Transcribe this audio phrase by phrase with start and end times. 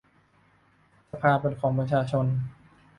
[1.11, 2.25] สภาเป็นของประชาชน